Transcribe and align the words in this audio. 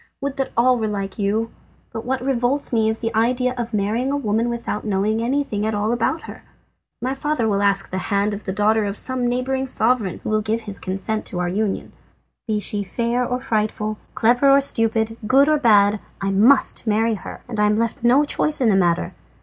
Would 0.19 0.37
that 0.37 0.51
all 0.57 0.79
were 0.79 0.87
like 0.87 1.19
you! 1.19 1.51
But 1.93 2.05
what 2.05 2.25
revolts 2.25 2.73
me 2.73 2.89
is 2.89 2.97
the 2.97 3.13
idea 3.15 3.53
of 3.55 3.71
marrying 3.71 4.11
a 4.11 4.17
woman 4.17 4.49
without 4.49 4.83
knowing 4.83 5.21
anything 5.21 5.63
at 5.63 5.75
all 5.75 5.91
about 5.91 6.23
her. 6.23 6.41
My 7.03 7.13
father 7.13 7.47
will 7.47 7.61
ask 7.61 7.91
the 7.91 7.99
hand 8.09 8.33
of 8.33 8.45
the 8.45 8.51
daughter 8.51 8.85
of 8.85 8.97
some 8.97 9.27
neighbouring 9.27 9.67
sovereign, 9.67 10.19
who 10.23 10.29
will 10.31 10.41
give 10.41 10.61
his 10.61 10.79
consent 10.79 11.23
to 11.27 11.37
our 11.37 11.47
union. 11.49 11.93
Be 12.47 12.59
she 12.59 12.83
fair 12.83 13.23
or 13.23 13.39
frightful, 13.39 13.99
clever 14.15 14.49
or 14.49 14.59
stupid, 14.59 15.17
good 15.27 15.47
or 15.47 15.59
bad, 15.59 15.99
I 16.19 16.31
must 16.31 16.87
marry 16.87 17.13
her, 17.13 17.41
and 17.47 17.59
am 17.59 17.75
left 17.75 18.03
no 18.03 18.23
choice 18.23 18.59
in 18.59 18.69
the 18.69 18.75
matter. 18.75 19.13